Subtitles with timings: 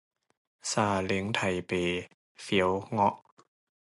[0.71, 1.71] ซาเล้งไทเป
[2.41, 3.15] เฟี๊ยวเงาะ